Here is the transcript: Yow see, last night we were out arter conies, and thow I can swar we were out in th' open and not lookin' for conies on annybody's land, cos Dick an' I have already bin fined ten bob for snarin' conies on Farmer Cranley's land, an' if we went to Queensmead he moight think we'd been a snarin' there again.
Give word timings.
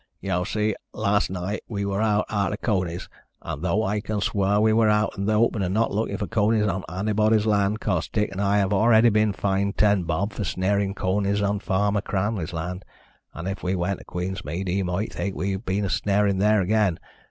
Yow 0.19 0.43
see, 0.43 0.73
last 0.95 1.29
night 1.29 1.61
we 1.67 1.85
were 1.85 2.01
out 2.01 2.25
arter 2.27 2.57
conies, 2.57 3.07
and 3.43 3.61
thow 3.61 3.83
I 3.83 4.01
can 4.01 4.19
swar 4.19 4.59
we 4.59 4.73
were 4.73 4.89
out 4.89 5.13
in 5.15 5.27
th' 5.27 5.35
open 5.35 5.61
and 5.61 5.75
not 5.75 5.93
lookin' 5.93 6.17
for 6.17 6.25
conies 6.25 6.65
on 6.65 6.83
annybody's 6.89 7.45
land, 7.45 7.79
cos 7.81 8.07
Dick 8.07 8.31
an' 8.31 8.39
I 8.39 8.57
have 8.57 8.73
already 8.73 9.09
bin 9.09 9.31
fined 9.31 9.77
ten 9.77 10.01
bob 10.01 10.33
for 10.33 10.43
snarin' 10.43 10.95
conies 10.95 11.43
on 11.43 11.59
Farmer 11.59 12.01
Cranley's 12.01 12.51
land, 12.51 12.83
an' 13.35 13.45
if 13.45 13.61
we 13.61 13.75
went 13.75 13.99
to 13.99 14.05
Queensmead 14.05 14.67
he 14.67 14.81
moight 14.81 15.13
think 15.13 15.35
we'd 15.35 15.65
been 15.65 15.85
a 15.85 15.87
snarin' 15.91 16.39
there 16.39 16.61
again. 16.61 16.97